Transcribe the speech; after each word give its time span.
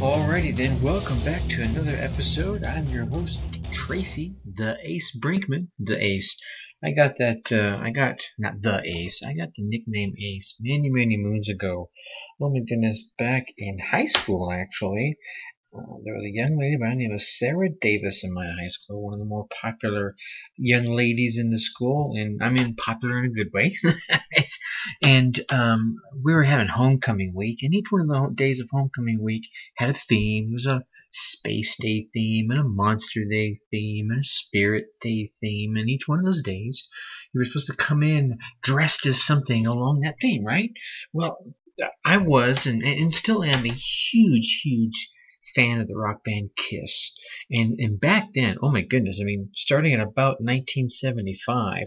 Alrighty 0.00 0.56
then, 0.56 0.80
welcome 0.80 1.18
back 1.24 1.42
to 1.48 1.60
another 1.60 1.96
episode. 1.96 2.62
I'm 2.62 2.86
your 2.86 3.04
host, 3.06 3.40
Tracy, 3.72 4.36
the 4.46 4.76
Ace 4.80 5.18
Brinkman, 5.20 5.70
the 5.76 6.00
Ace. 6.00 6.36
I 6.84 6.92
got 6.92 7.18
that, 7.18 7.40
uh, 7.50 7.82
I 7.82 7.90
got, 7.90 8.14
not 8.38 8.62
the 8.62 8.80
Ace, 8.86 9.20
I 9.26 9.34
got 9.34 9.48
the 9.56 9.64
nickname 9.64 10.14
Ace 10.16 10.54
many, 10.60 10.88
many 10.88 11.16
moons 11.16 11.48
ago. 11.48 11.90
Oh 12.40 12.48
my 12.48 12.60
goodness, 12.60 13.02
back 13.18 13.46
in 13.58 13.80
high 13.90 14.06
school 14.06 14.52
actually. 14.52 15.16
Uh, 15.70 15.98
there 16.02 16.14
was 16.14 16.24
a 16.24 16.30
young 16.30 16.58
lady 16.58 16.78
by 16.78 16.88
the 16.88 16.94
name 16.94 17.12
of 17.12 17.20
Sarah 17.20 17.68
Davis 17.68 18.24
in 18.24 18.32
my 18.32 18.46
high 18.46 18.68
school, 18.68 19.02
one 19.02 19.12
of 19.12 19.18
the 19.18 19.26
more 19.26 19.46
popular 19.60 20.16
young 20.56 20.86
ladies 20.86 21.36
in 21.36 21.50
the 21.50 21.58
school, 21.58 22.14
and 22.16 22.42
I 22.42 22.48
mean 22.48 22.74
popular 22.74 23.18
in 23.18 23.26
a 23.26 23.34
good 23.34 23.52
way. 23.52 23.76
and 25.02 25.38
um, 25.50 25.98
we 26.24 26.32
were 26.32 26.44
having 26.44 26.68
homecoming 26.68 27.34
week, 27.34 27.58
and 27.60 27.74
each 27.74 27.88
one 27.90 28.00
of 28.00 28.08
the 28.08 28.34
days 28.34 28.60
of 28.60 28.68
homecoming 28.70 29.22
week 29.22 29.42
had 29.76 29.90
a 29.90 29.98
theme. 30.08 30.52
It 30.52 30.54
was 30.54 30.66
a 30.66 30.86
Space 31.12 31.74
Day 31.78 32.08
theme, 32.14 32.50
and 32.50 32.60
a 32.60 32.64
Monster 32.64 33.26
Day 33.30 33.60
theme, 33.70 34.10
and 34.10 34.20
a 34.20 34.24
Spirit 34.24 34.86
Day 35.02 35.32
theme, 35.42 35.76
and 35.76 35.90
each 35.90 36.08
one 36.08 36.20
of 36.20 36.24
those 36.24 36.42
days 36.42 36.88
you 37.34 37.40
were 37.40 37.44
supposed 37.44 37.66
to 37.66 37.76
come 37.76 38.02
in 38.02 38.38
dressed 38.62 39.04
as 39.04 39.22
something 39.22 39.66
along 39.66 40.00
that 40.00 40.16
theme, 40.18 40.46
right? 40.46 40.70
Well, 41.12 41.36
I 42.06 42.16
was, 42.16 42.64
and, 42.64 42.82
and 42.82 43.14
still 43.14 43.44
am, 43.44 43.66
a 43.66 43.74
huge, 43.74 44.62
huge 44.64 45.10
fan 45.54 45.80
of 45.80 45.88
the 45.88 45.96
rock 45.96 46.24
band 46.24 46.50
Kiss. 46.56 47.12
And 47.50 47.78
and 47.78 48.00
back 48.00 48.28
then, 48.34 48.58
oh 48.62 48.70
my 48.70 48.82
goodness, 48.82 49.18
I 49.20 49.24
mean, 49.24 49.50
starting 49.54 49.94
at 49.94 50.00
about 50.00 50.40
1975, 50.40 51.86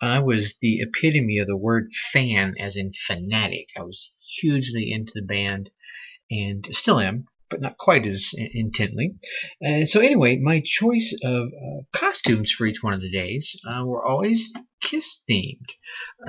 I 0.00 0.18
was 0.18 0.54
the 0.60 0.80
epitome 0.80 1.38
of 1.38 1.46
the 1.46 1.56
word 1.56 1.90
fan, 2.12 2.54
as 2.58 2.76
in 2.76 2.92
fanatic. 3.06 3.68
I 3.76 3.82
was 3.82 4.12
hugely 4.40 4.92
into 4.92 5.12
the 5.14 5.22
band, 5.22 5.70
and 6.30 6.66
still 6.72 7.00
am 7.00 7.26
but 7.50 7.60
not 7.60 7.76
quite 7.76 8.06
as 8.06 8.32
intently. 8.34 9.16
Uh, 9.64 9.84
so 9.84 10.00
anyway, 10.00 10.38
my 10.38 10.62
choice 10.64 11.14
of 11.22 11.48
uh, 11.48 11.82
costumes 11.92 12.54
for 12.56 12.66
each 12.66 12.82
one 12.82 12.94
of 12.94 13.00
the 13.00 13.10
days 13.10 13.56
uh, 13.68 13.84
were 13.84 14.04
always 14.06 14.52
Kiss 14.80 15.22
themed. 15.28 15.68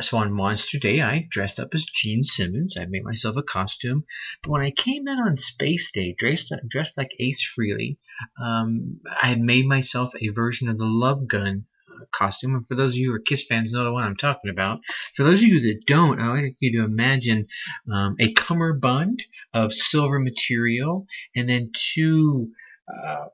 So 0.02 0.18
on 0.18 0.34
Monster 0.34 0.78
Day, 0.78 1.00
I 1.00 1.28
dressed 1.32 1.58
up 1.58 1.70
as 1.74 1.86
Gene 1.86 2.24
Simmons. 2.24 2.76
I 2.78 2.86
made 2.86 3.06
myself 3.06 3.38
a 3.38 3.44
costume. 3.44 4.04
But 4.44 4.52
when 4.52 4.62
I 4.62 4.72
came 4.72 5.08
in 5.08 5.18
on 5.20 5.38
Space 5.38 5.90
Day, 5.94 6.14
dressed 6.18 6.52
dressed 6.70 6.98
like 6.98 7.16
Ace 7.20 7.42
Frehley, 7.56 7.98
um, 8.44 9.00
I 9.22 9.36
made 9.36 9.68
myself 9.68 10.12
a 10.20 10.30
version 10.30 10.68
of 10.68 10.78
the 10.78 10.86
Love 10.86 11.28
Gun 11.28 11.66
costume. 12.14 12.56
And 12.56 12.68
for 12.68 12.76
those 12.76 12.94
of 12.94 12.98
you 12.98 13.10
who 13.10 13.16
are 13.16 13.20
Kiss 13.20 13.44
fans, 13.48 13.72
know 13.72 13.84
the 13.84 13.94
one 13.94 14.04
I'm 14.04 14.16
talking 14.16 14.50
about. 14.52 14.80
For 15.16 15.24
those 15.24 15.42
of 15.42 15.48
you 15.48 15.60
that 15.60 15.86
don't, 15.86 16.20
I 16.20 16.28
like 16.34 16.56
you 16.60 16.80
to 16.80 16.86
imagine 16.86 17.48
um, 17.92 18.16
a 18.20 18.34
cummerbund 18.34 19.24
of 19.54 19.72
silver 19.72 20.20
material, 20.20 21.06
and 21.36 21.50
then 21.50 21.72
two 21.96 22.52
uh, 22.88 23.26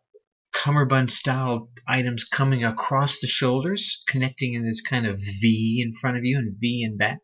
cummerbund 0.54 1.12
style 1.12 1.70
items 1.88 2.28
coming 2.32 2.64
across 2.64 3.18
the 3.22 3.28
shoulders, 3.28 4.02
connecting 4.08 4.54
in 4.54 4.66
this 4.66 4.82
kind 4.88 5.06
of 5.06 5.20
V 5.20 5.84
in 5.86 5.94
front 6.00 6.18
of 6.18 6.26
you 6.26 6.38
and 6.38 6.56
V 6.60 6.84
in 6.84 6.98
back. 6.98 7.20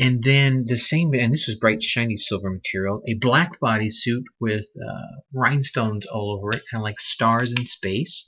And 0.00 0.22
then 0.24 0.64
the 0.66 0.76
same, 0.76 1.12
and 1.14 1.32
this 1.32 1.46
was 1.46 1.56
bright, 1.60 1.80
shiny 1.80 2.16
silver 2.16 2.50
material, 2.50 3.02
a 3.06 3.14
black 3.14 3.60
bodysuit 3.62 4.24
with 4.40 4.66
uh, 4.76 5.22
rhinestones 5.32 6.06
all 6.06 6.36
over 6.36 6.50
it, 6.52 6.64
kind 6.70 6.80
of 6.80 6.82
like 6.82 6.98
stars 6.98 7.54
in 7.56 7.64
space. 7.64 8.26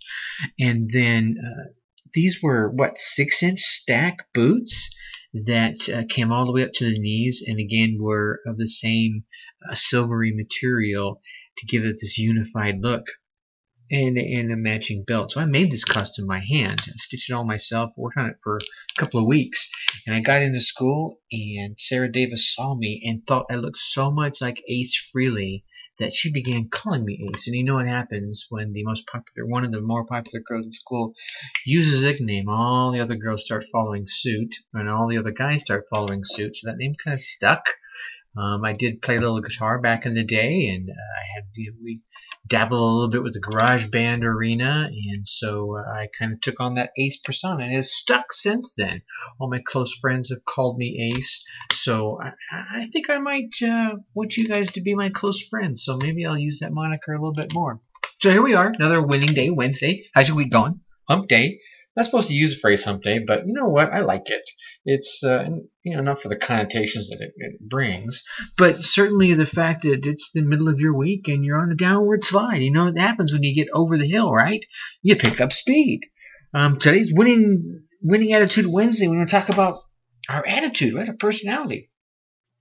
And 0.59 0.91
then 0.93 1.37
uh, 1.45 1.73
these 2.17 2.39
were 2.43 2.69
what 2.69 2.97
six 2.97 3.43
inch 3.43 3.61
stack 3.61 4.17
boots 4.35 4.89
that 5.33 5.77
uh, 5.93 6.03
came 6.09 6.33
all 6.33 6.47
the 6.47 6.53
way 6.53 6.65
up 6.65 6.71
to 6.73 6.85
the 6.85 6.99
knees 6.99 7.45
and 7.47 7.61
again 7.61 7.99
were 8.01 8.41
of 8.47 8.57
the 8.57 8.67
same 8.67 9.25
uh, 9.71 9.75
silvery 9.75 10.33
material 10.35 11.21
to 11.59 11.67
give 11.67 11.85
it 11.85 11.97
this 12.01 12.17
unified 12.17 12.81
look 12.81 13.05
and, 13.91 14.17
and 14.17 14.51
a 14.51 14.57
matching 14.57 15.05
belt. 15.07 15.33
So 15.33 15.41
I 15.41 15.45
made 15.45 15.71
this 15.71 15.85
costume 15.85 16.27
by 16.27 16.41
hand. 16.41 16.81
I 16.87 16.93
stitched 16.97 17.31
it 17.31 17.35
all 17.35 17.45
myself, 17.45 17.93
worked 17.97 18.17
on 18.17 18.31
it 18.31 18.37
for 18.43 18.57
a 18.57 19.01
couple 19.01 19.21
of 19.21 19.29
weeks. 19.29 19.69
And 20.07 20.17
I 20.17 20.21
got 20.21 20.43
into 20.43 20.61
school 20.61 21.21
and 21.31 21.77
Sarah 21.79 22.11
Davis 22.11 22.53
saw 22.55 22.75
me 22.75 23.03
and 23.05 23.23
thought 23.27 23.47
I 23.51 23.57
looked 23.57 23.79
so 23.79 24.11
much 24.11 24.41
like 24.41 24.63
Ace 24.69 24.99
Frehley 25.15 25.65
that 25.99 26.13
she 26.15 26.33
began 26.33 26.69
calling 26.71 27.05
me 27.05 27.29
Ace. 27.33 27.47
And 27.47 27.57
you 27.57 27.65
know 27.65 27.75
what 27.75 27.87
happens 27.87 28.47
when 28.49 28.73
the 28.73 28.85
most 28.85 29.07
popular, 29.07 29.47
one 29.49 29.65
of 29.65 29.73
the 29.73 29.81
more 29.81 30.05
popular 30.05 30.43
girls 30.47 30.67
in 30.67 30.73
school 30.73 31.15
uses 31.65 32.03
a 32.03 32.07
nickname. 32.07 32.49
All 32.49 32.93
the 32.93 33.01
other 33.01 33.17
girls 33.17 33.45
start 33.45 33.65
following 33.73 34.05
suit, 34.07 34.55
and 34.75 34.89
all 34.89 35.09
the 35.09 35.19
other 35.19 35.33
guys 35.33 35.63
start 35.63 35.87
following 35.91 36.23
suit. 36.25 36.57
So 36.57 36.71
that 36.71 36.79
name 36.79 36.95
kind 37.03 37.15
of 37.15 37.21
stuck. 37.21 37.65
Um, 38.37 38.65
I 38.65 38.75
did 38.75 39.01
play 39.01 39.17
a 39.17 39.21
little 39.21 39.41
guitar 39.41 39.81
back 39.81 40.05
in 40.05 40.15
the 40.15 40.25
day, 40.25 40.69
and 40.69 40.91
uh, 40.91 40.93
I 40.93 41.25
had 41.35 41.45
we 41.83 42.01
dabbled 42.49 42.81
a 42.81 42.95
little 42.95 43.11
bit 43.11 43.23
with 43.23 43.35
the 43.35 43.41
garage 43.41 43.87
band 43.91 44.25
arena, 44.25 44.89
and 44.91 45.27
so 45.27 45.77
uh, 45.77 45.83
I 45.83 46.09
kind 46.19 46.33
of 46.33 46.41
took 46.41 46.61
on 46.61 46.75
that 46.75 46.91
Ace 46.99 47.19
persona, 47.25 47.65
and 47.65 47.75
it's 47.75 47.97
stuck 47.97 48.33
since 48.33 48.73
then. 48.77 49.03
All 49.39 49.51
my 49.51 49.63
close 49.67 49.95
friends 50.01 50.31
have 50.31 50.45
called 50.45 50.79
me 50.79 51.13
Ace, 51.15 51.45
so 51.83 52.21
I, 52.23 52.33
I 52.53 52.87
think 52.93 53.11
I 53.11 53.19
might 53.19 53.51
uh, 53.63 53.97
want 54.15 54.37
you 54.37 54.49
guys 54.49 54.71
to 54.73 54.81
be 54.81 54.95
my 54.95 55.11
close 55.11 55.43
friends. 55.51 55.83
So 55.85 55.97
maybe 55.97 56.25
I'll 56.25 56.39
use 56.39 56.59
that 56.61 56.73
moniker 56.73 57.13
a 57.13 57.19
little 57.19 57.35
bit 57.35 57.53
more. 57.53 57.81
So 58.21 58.31
here 58.31 58.43
we 58.43 58.55
are, 58.55 58.73
another 58.79 59.07
winning 59.07 59.35
day, 59.35 59.51
Wednesday. 59.51 60.05
How's 60.15 60.29
your 60.29 60.37
week 60.37 60.53
going? 60.53 60.81
Hump 61.09 61.29
day 61.29 61.61
not 61.97 62.05
supposed 62.05 62.29
to 62.29 62.35
use 62.35 62.55
the 62.55 62.61
phrase 62.61 62.85
hump 62.85 63.05
someday, 63.05 63.25
but 63.27 63.47
you 63.47 63.55
know 63.55 63.69
what? 63.69 63.91
I 63.91 64.01
like 64.01 64.25
it. 64.27 64.43
It's 64.85 65.23
uh, 65.25 65.47
you 65.83 65.97
know 65.97 66.03
not 66.03 66.21
for 66.21 66.29
the 66.29 66.37
connotations 66.37 67.09
that 67.09 67.21
it, 67.21 67.33
it, 67.37 67.69
brings, 67.69 68.23
but 68.59 68.77
certainly 68.81 69.35
the 69.35 69.47
fact 69.47 69.83
that 69.83 70.01
it's 70.05 70.31
the 70.35 70.43
middle 70.43 70.69
of 70.69 70.79
your 70.79 70.95
week 70.95 71.27
and 71.27 71.45
you're 71.45 71.59
on 71.59 71.73
a 71.73 71.75
downward 71.75 72.21
slide. 72.23 72.59
You 72.59 72.73
know 72.73 72.85
what 72.85 72.99
happens 72.99 73.33
when 73.33 73.43
you 73.43 73.55
get 73.55 73.71
over 73.73 73.97
the 73.97 74.09
hill, 74.09 74.33
right? 74.33 74.61
You 75.03 75.17
pick 75.17 75.41
up 75.41 75.53
speed. 75.53 76.01
Um, 76.53 76.79
today's 76.79 77.13
winning 77.15 77.85
winning 78.03 78.33
attitude 78.33 78.67
Wednesday. 78.69 79.09
We're 79.09 79.17
going 79.17 79.27
to 79.27 79.33
talk 79.33 79.49
about 79.49 79.79
our 80.29 80.47
attitude, 80.47 80.95
right? 80.95 81.09
Our 81.09 81.17
personality. 81.19 81.91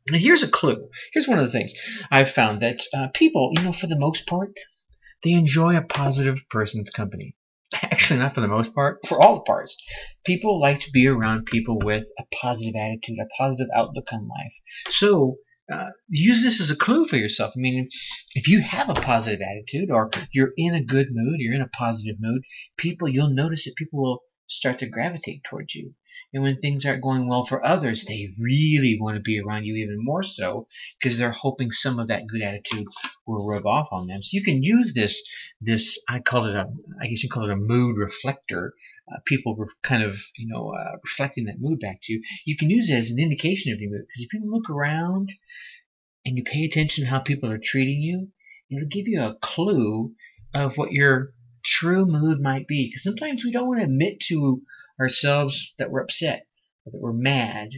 Now 0.08 0.20
here's 0.20 0.44
a 0.44 0.52
clue. 0.52 0.90
Here's 1.14 1.28
one 1.28 1.40
of 1.40 1.46
the 1.46 1.52
things 1.52 1.74
I've 2.10 2.34
found 2.34 2.62
that 2.62 2.82
uh, 2.94 3.08
people, 3.14 3.52
you 3.54 3.64
know, 3.64 3.74
for 3.74 3.88
the 3.88 4.00
most 4.00 4.26
part, 4.28 4.54
they 5.24 5.32
enjoy 5.32 5.76
a 5.76 5.82
positive 5.82 6.38
person's 6.52 6.90
company 6.90 7.36
actually 7.82 8.20
not 8.20 8.36
for 8.36 8.42
the 8.42 8.48
most 8.48 8.74
part, 8.74 9.00
for 9.08 9.22
all 9.22 9.36
the 9.36 9.44
parts. 9.44 9.76
People 10.26 10.60
like 10.60 10.80
to 10.80 10.92
be 10.92 11.08
around 11.08 11.46
people 11.46 11.80
with 11.80 12.06
a 12.20 12.24
positive 12.42 12.76
attitude, 12.76 13.18
a 13.22 13.28
positive 13.38 13.68
outlook 13.76 14.06
on 14.12 14.28
life. 14.28 14.54
So 14.90 15.38
uh, 15.72 15.90
use 16.08 16.44
this 16.44 16.62
as 16.62 16.70
a 16.70 16.76
clue 16.76 17.08
for 17.08 17.16
yourself. 17.16 17.54
I 17.56 17.60
mean, 17.60 17.90
if 18.34 18.48
you 18.48 18.62
have 18.62 18.90
a 18.90 18.94
positive 18.94 19.40
attitude 19.42 19.90
or 19.90 20.12
you're 20.32 20.54
in 20.58 20.76
a 20.76 20.84
good 20.84 21.08
mood, 21.12 21.38
you're 21.40 21.56
in 21.56 21.62
a 21.62 21.68
positive 21.68 22.18
mood, 22.20 22.44
people, 22.78 23.08
you'll 23.08 23.34
notice 23.34 23.66
that 23.66 23.76
people 23.78 24.02
will 24.02 24.22
start 24.48 24.80
to 24.80 24.90
gravitate 24.90 25.42
towards 25.50 25.74
you. 25.74 25.94
And 26.34 26.44
when 26.44 26.60
things 26.60 26.86
aren't 26.86 27.04
going 27.04 27.28
well 27.28 27.46
for 27.46 27.66
others, 27.66 28.06
they 28.08 28.34
really 28.38 28.98
want 29.00 29.16
to 29.16 29.22
be 29.22 29.40
around 29.40 29.66
you 29.66 29.76
even 29.76 30.04
more 30.04 30.24
so 30.24 30.68
because 31.00 31.18
they're 31.18 31.32
hoping 31.32 31.72
some 31.72 32.00
of 32.00 32.08
that 32.10 32.28
good 32.28 32.42
attitude 32.42 32.86
will 33.26 33.48
rub 33.48 33.66
off 33.66 33.88
on 33.92 34.08
them. 34.08 34.22
So 34.22 34.36
you 34.36 34.44
can 34.44 34.62
use 34.62 34.94
this, 34.94 35.22
this, 35.62 36.00
I 36.10 36.20
call 36.20 36.46
it 36.46 36.56
a, 36.56 36.72
I 37.02 37.08
guess 37.08 37.24
you 37.24 37.30
call 37.30 37.46
it 37.46 37.54
a 37.54 37.56
mood 37.56 37.98
reflector. 37.98 38.74
Uh, 39.12 39.20
people 39.26 39.56
were 39.56 39.70
kind 39.84 40.04
of, 40.04 40.16
you 40.38 40.48
know, 40.48 40.74
uh, 40.74 40.98
reflecting 41.04 41.46
that 41.46 41.62
mood 41.62 41.80
back 41.80 42.00
to 42.04 42.14
you. 42.14 42.24
You 42.46 42.58
can 42.58 42.70
use 42.70 42.90
it 42.90 42.94
as 42.96 43.10
an 43.10 43.20
indication 43.20 43.72
of 43.72 43.80
your 43.80 43.92
mood 43.92 44.06
because 44.08 44.24
if 44.24 44.34
you 44.34 44.52
look 44.52 44.70
around 44.70 45.30
and 46.26 46.38
you 46.38 46.44
pay 46.44 46.64
attention 46.66 47.04
to 47.04 47.10
how 47.10 47.20
people 47.20 47.52
are 47.52 47.62
treating 47.64 48.02
you, 48.02 48.30
it'll 48.70 48.90
give 48.90 49.08
you 49.08 49.22
a 49.22 49.38
clue 49.42 50.14
of 50.54 50.76
what 50.76 50.92
your 50.92 51.34
true 51.66 52.06
mood 52.06 52.40
might 52.42 52.68
be. 52.68 52.88
Because 52.88 53.04
sometimes 53.04 53.44
we 53.44 53.52
don't 53.52 53.68
want 53.68 53.80
to 53.80 53.86
admit 53.86 54.20
to 54.30 54.62
ourselves 55.00 55.74
that 55.78 55.92
we're 55.92 56.04
upset 56.04 56.48
or 56.86 56.92
that 56.92 57.02
we're 57.02 57.14
mad, 57.14 57.70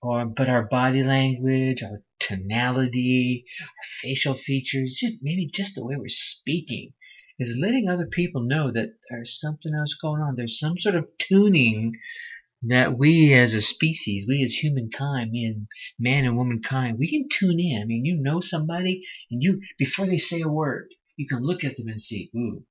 or 0.00 0.24
but 0.24 0.48
our 0.48 0.62
body 0.62 1.02
language, 1.02 1.82
our 1.82 2.02
tonality, 2.20 3.44
our 3.60 3.84
facial 4.02 4.34
features, 4.34 4.96
just 5.00 5.14
maybe 5.22 5.50
just 5.52 5.74
the 5.74 5.84
way 5.84 5.96
we're 5.96 6.06
speaking, 6.08 6.92
is 7.38 7.58
letting 7.60 7.88
other 7.88 8.06
people 8.10 8.42
know 8.42 8.70
that 8.70 8.94
there's 9.10 9.38
something 9.40 9.74
else 9.74 9.96
going 10.00 10.22
on. 10.22 10.36
There's 10.36 10.58
some 10.58 10.78
sort 10.78 10.94
of 10.94 11.08
tuning 11.18 11.92
that 12.62 12.98
we 12.98 13.34
as 13.34 13.52
a 13.52 13.60
species, 13.60 14.24
we 14.26 14.42
as 14.42 14.58
humankind, 14.62 15.30
me 15.30 15.44
and 15.44 15.66
man 15.98 16.24
and 16.24 16.36
womankind, 16.36 16.98
we 16.98 17.10
can 17.10 17.28
tune 17.28 17.60
in. 17.60 17.82
I 17.82 17.84
mean, 17.84 18.04
you 18.04 18.16
know 18.16 18.40
somebody, 18.40 19.02
and 19.30 19.42
you 19.42 19.60
before 19.78 20.06
they 20.06 20.18
say 20.18 20.40
a 20.40 20.48
word, 20.48 20.88
you 21.16 21.26
can 21.28 21.42
look 21.42 21.64
at 21.64 21.76
them 21.76 21.88
and 21.88 22.00
see, 22.00 22.30
ooh, 22.34 22.64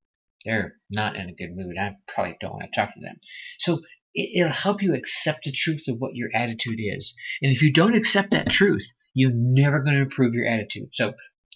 they're 0.45 0.75
not 0.89 1.15
in 1.15 1.29
a 1.29 1.33
good 1.33 1.55
mood. 1.55 1.75
I 1.79 1.95
probably 2.07 2.37
don't 2.39 2.53
want 2.53 2.69
to 2.71 2.79
talk 2.79 2.93
to 2.93 2.99
them. 3.01 3.19
So 3.59 3.79
it, 4.13 4.43
will 4.43 4.51
help 4.51 4.81
you 4.81 4.93
accept 4.93 5.39
the 5.43 5.51
truth 5.51 5.83
of 5.87 5.97
what 5.97 6.15
your 6.15 6.29
attitude 6.33 6.79
is. 6.79 7.13
And 7.41 7.51
if 7.51 7.61
you 7.61 7.73
don't 7.73 7.95
accept 7.95 8.31
that 8.31 8.49
truth, 8.49 8.85
you're 9.13 9.31
never 9.33 9.81
going 9.81 9.95
to 9.95 10.03
improve 10.03 10.33
your 10.33 10.47
attitude. 10.47 10.89
So 10.93 11.13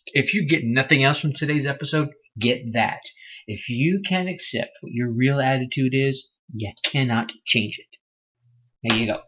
if 0.07 0.33
you 0.33 0.47
get 0.47 0.63
nothing 0.63 1.03
else 1.03 1.19
from 1.19 1.33
today's 1.33 1.68
episode, 1.68 2.09
get 2.39 2.74
that. 2.74 3.01
If 3.47 3.69
you 3.69 4.01
can't 4.07 4.30
accept 4.30 4.71
what 4.81 4.91
your 4.91 5.12
real 5.12 5.39
attitude 5.39 5.94
is, 5.94 6.30
you 6.53 6.71
cannot 6.83 7.31
change 7.45 7.80
it. 7.80 7.97
There 8.83 8.97
you 8.97 9.07
go. 9.07 9.21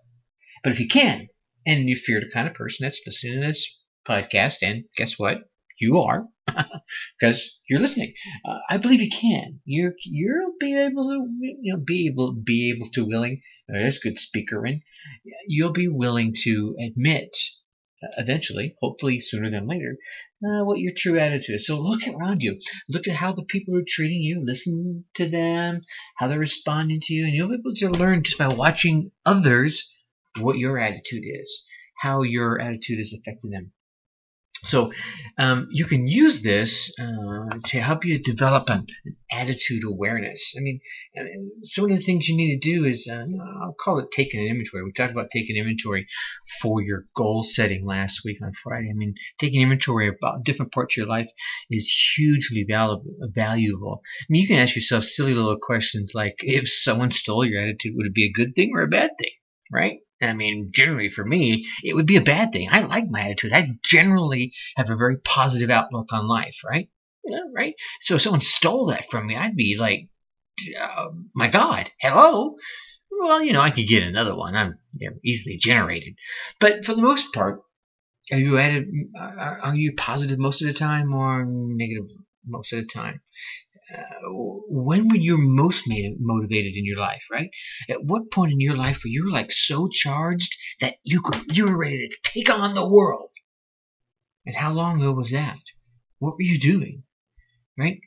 But 0.64 0.74
if 0.74 0.80
you 0.80 0.88
can, 0.88 1.28
and 1.66 1.90
if 1.90 2.08
you're 2.08 2.22
the 2.22 2.32
kind 2.34 2.48
of 2.48 2.54
person 2.54 2.86
that's 2.86 3.02
listening 3.06 3.42
to 3.42 3.48
this 3.48 3.80
podcast, 4.08 4.56
and 4.62 4.86
guess 4.98 5.16
what? 5.18 5.50
You 5.80 5.98
are. 5.98 6.28
because 7.20 7.58
you're 7.70 7.80
listening. 7.80 8.14
Uh, 8.46 8.60
I 8.70 8.78
believe 8.78 9.02
you 9.02 9.10
can. 9.10 9.60
You're 9.66 9.94
you'll 10.06 10.56
be 10.60 10.78
able 10.78 11.10
to 11.10 11.46
you 11.62 11.74
know 11.74 11.84
be 11.86 12.08
able 12.08 12.34
be 12.34 12.74
able 12.76 12.90
to 12.94 13.06
willing. 13.06 13.42
Uh, 13.70 13.80
that's 13.80 14.00
good 14.00 14.18
speakering. 14.18 14.82
You'll 15.48 15.74
be 15.74 15.88
willing 15.88 16.34
to 16.44 16.76
admit 16.86 17.30
uh, 18.04 18.08
eventually, 18.18 18.76
hopefully 18.82 19.20
sooner 19.20 19.50
than 19.52 19.68
later, 19.68 19.98
uh, 20.44 20.64
what 20.64 20.80
your 20.80 20.94
true 20.96 21.20
attitude 21.20 21.56
is. 21.56 21.68
So 21.68 21.80
look 21.80 22.02
around 22.08 22.42
you. 22.42 22.60
Look 22.90 23.08
at 23.08 23.18
how 23.18 23.34
the 23.34 23.44
people 23.44 23.78
are 23.78 23.86
treating 23.88 24.22
you. 24.22 24.44
Listen 24.44 25.06
to 25.16 25.30
them, 25.30 25.82
how 26.18 26.28
they're 26.28 26.40
responding 26.40 27.00
to 27.02 27.14
you, 27.14 27.26
and 27.26 27.34
you'll 27.34 27.50
be 27.50 27.56
able 27.56 27.76
to 27.76 27.90
learn 27.90 28.24
just 28.24 28.40
by 28.40 28.48
watching 28.48 29.12
others 29.26 29.88
what 30.40 30.58
your 30.58 30.80
attitude 30.80 31.24
is, 31.24 31.64
how 32.02 32.24
your 32.24 32.60
attitude 32.60 33.00
is 33.00 33.14
affecting 33.14 33.52
them. 33.52 33.72
So 34.64 34.92
um, 35.40 35.68
you 35.72 35.86
can 35.86 36.08
use 36.08 36.44
this 36.44 36.94
uh, 37.00 37.58
to 37.66 37.82
help 37.82 38.06
you 38.06 38.22
develop 38.22 38.70
an, 38.70 38.86
an, 39.06 39.18
attitude 39.32 39.84
awareness. 39.88 40.54
I 40.58 40.60
mean, 40.60 40.82
some 41.64 41.86
of 41.86 41.92
the 41.92 42.04
things 42.04 42.28
you 42.28 42.36
need 42.36 42.60
to 42.60 42.76
do 42.76 42.86
is, 42.86 43.10
uh, 43.10 43.24
I'll 43.64 43.76
call 43.84 43.98
it 44.00 44.10
taking 44.16 44.42
an 44.42 44.48
inventory. 44.48 44.84
We 44.84 44.92
talked 44.92 45.14
about 45.14 45.30
taking 45.32 45.56
inventory 45.56 46.06
for 46.62 46.82
your 46.82 47.06
goal 47.16 47.44
setting 47.44 47.86
last 47.86 48.22
week 48.26 48.38
on 48.44 48.52
Friday. 48.62 48.90
I 48.92 48.94
mean, 48.94 49.16
taking 49.40 49.62
inventory 49.62 50.10
about 50.10 50.44
different 50.44 50.74
parts 50.74 50.94
of 50.94 50.98
your 50.98 51.08
life 51.08 51.30
is 51.70 51.92
hugely 52.16 52.66
valuable. 52.68 53.06
valuable. 53.34 54.02
I 54.04 54.26
mean, 54.30 54.42
you 54.44 54.48
can 54.48 54.58
ask 54.58 54.76
yourself 54.76 55.06
silly 55.06 55.34
little 55.34 55.58
questions 55.60 56.12
like, 56.14 56.36
if 56.40 56.66
someone 56.68 57.10
stole 57.10 57.46
your 57.46 57.62
attitude, 57.62 57.94
would 57.96 58.08
it 58.08 58.14
be 58.14 58.26
a 58.26 58.32
good 58.32 58.54
thing 58.54 58.72
or 58.76 58.82
a 58.82 58.88
bad 58.88 59.12
thing? 59.18 59.32
Right? 59.72 60.00
I 60.22 60.34
mean, 60.34 60.72
generally 60.74 61.10
for 61.10 61.26
me, 61.26 61.68
it 61.84 61.96
would 61.96 62.06
be 62.06 62.18
a 62.18 62.22
bad 62.22 62.52
thing. 62.52 62.70
I 62.72 62.82
like 62.82 63.10
my 63.10 63.22
attitude. 63.22 63.54
I 63.54 63.80
generally 63.84 64.54
have 64.76 64.90
a 64.90 64.96
very 64.96 65.18
positive 65.18 65.70
outlook 65.70 66.08
on 66.12 66.28
life, 66.28 66.56
right? 66.64 66.90
Right? 67.54 67.76
So 68.02 68.16
if 68.16 68.22
someone 68.22 68.42
stole 68.42 68.88
that 68.88 69.06
from 69.10 69.28
me, 69.28 69.36
I'd 69.36 69.56
be 69.56 69.76
like, 69.80 70.10
uh, 70.80 71.10
my 71.34 71.50
God, 71.50 71.90
hello? 72.00 72.56
Well, 73.12 73.44
you 73.44 73.54
know, 73.54 73.62
I 73.62 73.72
could 73.72 73.88
get 73.88 74.04
another 74.04 74.36
one. 74.36 74.56
I'm 74.56 74.80
they're 74.94 75.18
easily 75.24 75.58
generated. 75.60 76.16
But 76.60 76.86
for 76.86 76.96
the 76.96 77.02
most 77.02 77.34
part, 77.34 77.62
are 78.32 78.38
you 78.38 78.58
at 78.58 78.72
a, 78.72 78.84
are 79.20 79.76
you 79.76 79.94
positive 79.96 80.40
most 80.40 80.62
of 80.62 80.68
the 80.68 80.78
time 80.78 81.14
or 81.14 81.46
negative 81.46 82.10
most 82.46 82.74
of 82.74 82.84
the 82.84 82.90
time? 82.92 83.22
When 84.68 85.10
were 85.10 85.18
you 85.18 85.38
most 85.38 85.84
motivated 85.88 86.76
in 86.76 86.86
your 86.86 86.98
life, 86.98 87.22
right? 87.32 87.50
At 87.90 88.04
what 88.04 88.32
point 88.32 88.52
in 88.54 88.60
your 88.60 88.78
life 88.78 88.98
were 89.04 89.10
you 89.10 89.32
like 89.32 89.52
so 89.52 89.90
charged 89.92 90.56
that 90.80 90.96
you 91.04 91.22
could 91.22 91.44
you 91.48 91.66
were 91.66 91.78
ready 91.78 92.08
to 92.08 92.32
take 92.34 92.50
on 92.50 92.74
the 92.74 92.88
world? 92.88 93.30
And 94.46 94.56
how 94.56 94.72
long 94.72 95.02
ago 95.02 95.14
was 95.14 95.32
that? 95.32 95.58
What 96.20 96.36
were 96.36 96.42
you 96.44 96.60
doing, 96.60 97.04
right? 97.78 98.00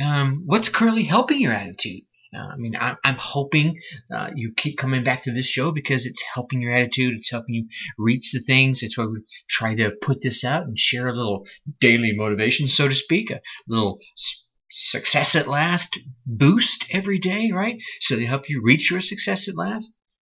Um, 0.00 0.42
what's 0.46 0.68
currently 0.68 1.04
helping 1.04 1.40
your 1.40 1.52
attitude? 1.52 2.02
Uh, 2.32 2.52
I 2.52 2.56
mean, 2.56 2.76
I, 2.76 2.94
am 3.04 3.16
hoping 3.18 3.80
uh, 4.14 4.30
you 4.36 4.52
keep 4.56 4.78
coming 4.78 5.02
back 5.02 5.24
to 5.24 5.32
this 5.32 5.46
show 5.46 5.72
because 5.72 6.06
it's 6.06 6.22
helping 6.32 6.62
your 6.62 6.72
attitude. 6.72 7.14
It's 7.16 7.30
helping 7.30 7.54
you 7.54 7.66
reach 7.98 8.30
the 8.32 8.40
things. 8.46 8.80
It's 8.82 8.96
why 8.96 9.06
we 9.06 9.22
try 9.48 9.74
to 9.74 9.90
put 10.00 10.22
this 10.22 10.44
out 10.44 10.64
and 10.64 10.78
share 10.78 11.08
a 11.08 11.12
little 11.12 11.44
daily 11.80 12.12
motivation, 12.14 12.68
so 12.68 12.86
to 12.86 12.94
speak, 12.94 13.30
a 13.30 13.40
little 13.66 13.98
success 14.70 15.34
at 15.34 15.48
last 15.48 15.98
boost 16.26 16.84
every 16.90 17.18
day, 17.18 17.50
right? 17.52 17.78
So 18.02 18.16
they 18.16 18.26
help 18.26 18.48
you 18.48 18.62
reach 18.62 18.90
your 18.90 19.00
success 19.00 19.48
at 19.48 19.56
last. 19.56 19.92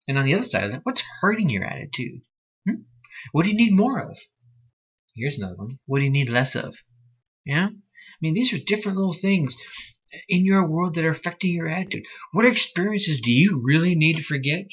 And 0.07 0.17
on 0.17 0.25
the 0.25 0.33
other 0.33 0.47
side 0.47 0.65
of 0.65 0.71
that, 0.71 0.81
what's 0.83 1.03
hurting 1.21 1.49
your 1.49 1.63
attitude? 1.63 2.21
Hmm? 2.67 2.81
What 3.31 3.43
do 3.43 3.49
you 3.49 3.55
need 3.55 3.73
more 3.73 3.99
of? 3.99 4.17
Here's 5.15 5.37
another 5.37 5.55
one. 5.55 5.79
What 5.85 5.99
do 5.99 6.05
you 6.05 6.11
need 6.11 6.29
less 6.29 6.55
of? 6.55 6.73
Yeah? 7.45 7.67
I 7.69 8.17
mean, 8.21 8.33
these 8.33 8.53
are 8.53 8.57
different 8.65 8.97
little 8.97 9.15
things 9.19 9.55
in 10.27 10.45
your 10.45 10.67
world 10.67 10.95
that 10.95 11.05
are 11.05 11.11
affecting 11.11 11.53
your 11.53 11.67
attitude. 11.67 12.03
What 12.31 12.45
experiences 12.45 13.21
do 13.23 13.31
you 13.31 13.61
really 13.63 13.95
need 13.95 14.17
to 14.17 14.23
forget 14.23 14.65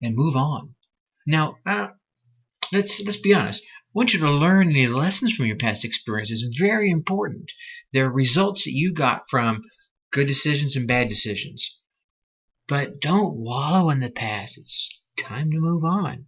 and 0.00 0.16
move 0.16 0.36
on? 0.36 0.74
Now, 1.26 1.56
uh, 1.66 1.88
let's 2.72 3.02
let's 3.04 3.20
be 3.20 3.34
honest. 3.34 3.62
Want 3.94 4.10
you 4.12 4.20
to 4.20 4.30
learn 4.30 4.72
the 4.72 4.88
lessons 4.88 5.34
from 5.34 5.46
your 5.46 5.56
past 5.56 5.84
experiences. 5.84 6.56
Very 6.58 6.90
important. 6.90 7.50
There 7.92 8.06
are 8.06 8.12
results 8.12 8.64
that 8.64 8.72
you 8.72 8.94
got 8.94 9.24
from 9.28 9.64
good 10.12 10.26
decisions 10.26 10.74
and 10.76 10.88
bad 10.88 11.10
decisions. 11.10 11.78
But 12.68 13.00
don't 13.00 13.36
wallow 13.36 13.90
in 13.90 14.00
the 14.00 14.08
past. 14.08 14.56
It's 14.56 14.98
time 15.18 15.50
to 15.50 15.58
move 15.58 15.84
on. 15.84 16.26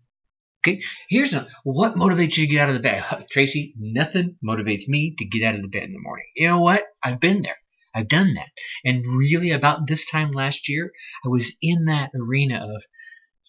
Okay, 0.67 0.83
here's 1.09 1.33
a, 1.33 1.47
what 1.63 1.95
motivates 1.95 2.37
you 2.37 2.47
to 2.47 2.53
get 2.53 2.61
out 2.61 2.69
of 2.69 2.75
the 2.75 2.81
bed? 2.81 3.03
Tracy, 3.31 3.75
nothing 3.79 4.37
motivates 4.45 4.89
me 4.89 5.15
to 5.19 5.25
get 5.25 5.47
out 5.47 5.55
of 5.55 5.63
the 5.63 5.69
bed 5.69 5.85
in 5.85 5.93
the 5.93 5.99
morning. 5.99 6.27
You 6.37 6.49
know 6.49 6.61
what? 6.61 6.83
I've 7.03 7.21
been 7.21 7.43
there. 7.43 7.59
I've 7.95 8.09
done 8.09 8.35
that. 8.35 8.49
And 8.85 9.07
really, 9.17 9.51
about 9.51 9.87
this 9.87 10.07
time 10.11 10.33
last 10.33 10.69
year, 10.69 10.93
I 11.25 11.29
was 11.29 11.55
in 11.63 11.85
that 11.85 12.11
arena 12.15 12.63
of, 12.63 12.83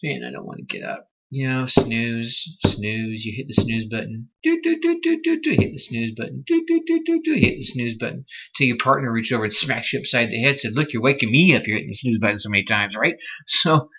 man, 0.04 0.24
I 0.26 0.32
don't 0.32 0.46
want 0.46 0.60
to 0.60 0.66
get 0.66 0.86
up 0.86 1.10
you 1.36 1.46
know, 1.50 1.66
snooze, 1.68 2.58
snooze, 2.66 3.26
you 3.26 3.34
hit 3.36 3.48
the 3.50 3.62
snooze 3.62 3.90
button, 3.92 4.30
do 4.42 4.58
do 4.64 4.80
do 4.80 5.02
do 5.04 5.20
do 5.22 5.42
do, 5.42 5.50
hit 5.50 5.74
the 5.74 5.78
snooze 5.78 6.14
button, 6.16 6.46
do 6.48 6.64
do 6.66 6.82
do 6.88 7.04
do 7.06 7.22
do, 7.26 7.34
hit 7.34 7.58
the 7.58 7.64
snooze 7.66 7.98
button, 7.98 8.24
till 8.58 8.68
your 8.68 8.78
partner 8.78 9.12
reached 9.12 9.34
over 9.34 9.44
and 9.44 9.52
smacked 9.52 9.92
you 9.92 10.00
upside 10.00 10.30
the 10.30 10.42
head, 10.42 10.58
said, 10.60 10.72
"Look, 10.76 10.94
you're 10.94 11.02
waking 11.02 11.32
me 11.32 11.54
up. 11.54 11.68
You're 11.68 11.76
hitting 11.76 11.90
the 11.90 11.96
snooze 11.98 12.20
button 12.20 12.40
so 12.40 12.48
many 12.48 12.64
times, 12.64 12.96
right?" 12.96 13.16
So, 13.48 13.90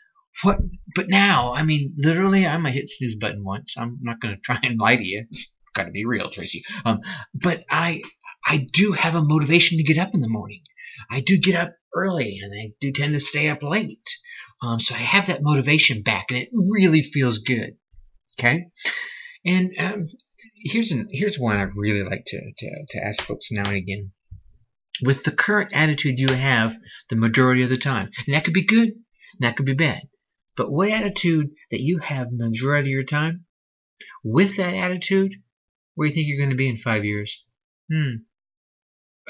what? 0.44 0.60
But 0.94 1.10
now, 1.10 1.52
I 1.52 1.62
mean, 1.62 1.92
literally, 1.98 2.46
I 2.46 2.56
might 2.56 2.72
hit 2.72 2.88
snooze 2.88 3.16
button 3.16 3.44
once. 3.44 3.74
I'm 3.76 3.98
not 4.00 4.16
to 4.22 4.38
try 4.42 4.58
and 4.62 4.80
lie 4.80 4.96
to 4.96 5.04
you. 5.04 5.26
Got 5.74 5.84
to 5.84 5.90
be 5.90 6.06
real, 6.06 6.30
Tracy. 6.30 6.62
Um, 6.86 7.00
but 7.34 7.64
I, 7.68 8.00
I 8.46 8.66
do 8.72 8.92
have 8.92 9.14
a 9.14 9.22
motivation 9.22 9.76
to 9.76 9.84
get 9.84 9.98
up 9.98 10.14
in 10.14 10.22
the 10.22 10.28
morning. 10.28 10.62
I 11.10 11.20
do 11.20 11.36
get 11.36 11.54
up 11.54 11.74
early, 11.94 12.38
and 12.42 12.58
I 12.58 12.72
do 12.80 12.92
tend 12.94 13.12
to 13.12 13.20
stay 13.20 13.50
up 13.50 13.62
late. 13.62 14.00
Um, 14.62 14.80
so 14.80 14.94
I 14.94 14.98
have 14.98 15.26
that 15.26 15.42
motivation 15.42 16.02
back, 16.02 16.26
and 16.30 16.38
it 16.38 16.48
really 16.52 17.02
feels 17.02 17.38
good. 17.38 17.76
Okay, 18.38 18.66
and 19.44 19.72
um, 19.78 20.08
here's 20.64 20.90
an 20.92 21.08
here's 21.10 21.38
one 21.38 21.56
I 21.56 21.62
really 21.62 22.02
like 22.02 22.24
to, 22.26 22.38
to 22.58 22.70
to 22.90 23.04
ask 23.04 23.22
folks 23.26 23.48
now 23.50 23.68
and 23.68 23.76
again. 23.76 24.12
With 25.02 25.24
the 25.24 25.36
current 25.36 25.72
attitude 25.74 26.18
you 26.18 26.32
have, 26.32 26.72
the 27.10 27.16
majority 27.16 27.62
of 27.62 27.70
the 27.70 27.78
time, 27.78 28.10
and 28.26 28.34
that 28.34 28.44
could 28.44 28.54
be 28.54 28.66
good, 28.66 28.88
and 28.88 29.40
that 29.40 29.56
could 29.56 29.66
be 29.66 29.74
bad. 29.74 30.02
But 30.56 30.72
what 30.72 30.90
attitude 30.90 31.50
that 31.70 31.80
you 31.80 31.98
have 31.98 32.28
majority 32.32 32.88
of 32.88 32.92
your 32.92 33.04
time, 33.04 33.44
with 34.24 34.56
that 34.56 34.74
attitude, 34.74 35.32
where 35.94 36.08
do 36.08 36.10
you 36.10 36.14
think 36.14 36.28
you're 36.28 36.38
going 36.38 36.50
to 36.50 36.56
be 36.56 36.68
in 36.68 36.78
five 36.78 37.04
years? 37.04 37.42
Hmm. 37.92 38.24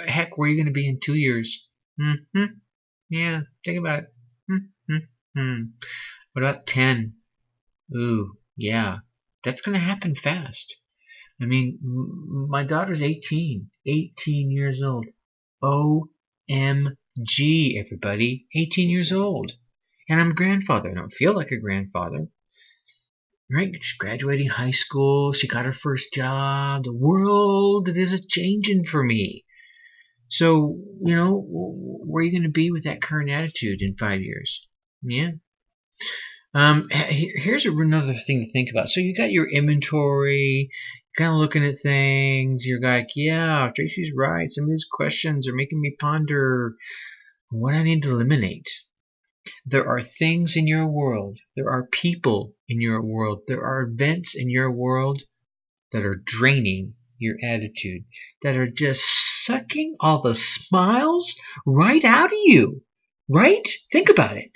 Heck, 0.06 0.38
where 0.38 0.48
are 0.48 0.52
you 0.52 0.56
going 0.56 0.72
to 0.72 0.72
be 0.72 0.88
in 0.88 1.00
two 1.04 1.14
years? 1.14 1.66
Hmm. 2.00 2.44
Yeah. 3.08 3.40
Think 3.64 3.78
about 3.78 4.04
it. 4.04 4.14
Hmm. 4.48 4.56
Hmm. 5.36 5.62
What 6.32 6.42
about 6.42 6.66
10? 6.66 7.12
Ooh, 7.94 8.38
yeah. 8.56 8.98
That's 9.44 9.60
going 9.60 9.78
to 9.78 9.84
happen 9.84 10.16
fast. 10.16 10.76
I 11.40 11.44
mean, 11.44 11.78
my 12.48 12.64
daughter's 12.64 13.02
18. 13.02 13.70
18 13.86 14.50
years 14.50 14.82
old. 14.82 15.06
OMG, 15.62 17.78
everybody. 17.78 18.46
18 18.54 18.88
years 18.88 19.12
old. 19.12 19.52
And 20.08 20.20
I'm 20.20 20.30
a 20.30 20.34
grandfather. 20.34 20.90
I 20.90 20.94
don't 20.94 21.12
feel 21.12 21.34
like 21.34 21.50
a 21.50 21.60
grandfather. 21.60 22.28
Right? 23.50 23.72
She's 23.74 23.98
graduating 23.98 24.48
high 24.48 24.72
school. 24.72 25.34
She 25.34 25.46
got 25.46 25.66
her 25.66 25.74
first 25.74 26.06
job. 26.14 26.84
The 26.84 26.94
world 26.94 27.90
is 27.90 28.12
a 28.12 28.26
changing 28.26 28.86
for 28.90 29.04
me. 29.04 29.44
So, 30.30 30.78
you 31.04 31.14
know, 31.14 31.44
where 31.46 32.22
are 32.22 32.24
you 32.24 32.32
going 32.32 32.42
to 32.42 32.48
be 32.48 32.70
with 32.70 32.84
that 32.84 33.02
current 33.02 33.30
attitude 33.30 33.82
in 33.82 33.96
five 33.96 34.22
years? 34.22 34.66
Yeah. 35.08 35.30
Um, 36.52 36.88
here's 36.90 37.64
another 37.64 38.16
thing 38.26 38.44
to 38.44 38.52
think 38.52 38.70
about. 38.70 38.88
So 38.88 39.00
you 39.00 39.16
got 39.16 39.30
your 39.30 39.48
inventory, 39.48 40.70
kind 41.16 41.30
of 41.30 41.36
looking 41.36 41.64
at 41.64 41.76
things. 41.82 42.64
You're 42.66 42.80
like, 42.80 43.08
yeah, 43.14 43.70
Tracy's 43.74 44.12
right. 44.16 44.48
Some 44.48 44.64
of 44.64 44.70
these 44.70 44.86
questions 44.90 45.46
are 45.46 45.54
making 45.54 45.80
me 45.80 45.94
ponder 46.00 46.74
what 47.50 47.74
I 47.74 47.84
need 47.84 48.02
to 48.02 48.10
eliminate. 48.10 48.66
There 49.64 49.86
are 49.86 50.02
things 50.02 50.54
in 50.56 50.66
your 50.66 50.88
world. 50.88 51.38
There 51.54 51.70
are 51.70 51.88
people 51.92 52.54
in 52.68 52.80
your 52.80 53.00
world. 53.00 53.42
There 53.46 53.62
are 53.62 53.82
events 53.82 54.34
in 54.36 54.50
your 54.50 54.72
world 54.72 55.22
that 55.92 56.02
are 56.02 56.20
draining 56.24 56.94
your 57.18 57.36
attitude, 57.44 58.04
that 58.42 58.56
are 58.56 58.68
just 58.68 59.00
sucking 59.44 59.96
all 60.00 60.20
the 60.20 60.34
smiles 60.34 61.34
right 61.64 62.04
out 62.04 62.32
of 62.32 62.38
you. 62.42 62.82
Right? 63.28 63.66
Think 63.92 64.08
about 64.08 64.36
it. 64.36 64.50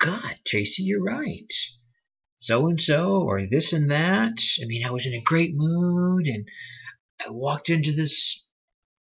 God, 0.00 0.36
Tracy, 0.46 0.82
you're 0.82 1.02
right. 1.02 1.52
So 2.38 2.68
and 2.68 2.80
so, 2.80 3.22
or 3.22 3.42
this 3.50 3.72
and 3.72 3.90
that. 3.90 4.32
I 4.62 4.66
mean, 4.66 4.84
I 4.84 4.90
was 4.90 5.06
in 5.06 5.12
a 5.12 5.22
great 5.22 5.52
mood 5.54 6.26
and 6.26 6.46
I 7.20 7.30
walked 7.30 7.68
into 7.68 7.92
this 7.92 8.42